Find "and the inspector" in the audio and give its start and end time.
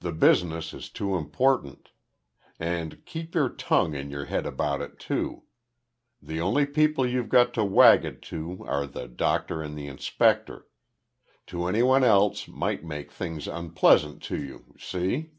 9.60-10.66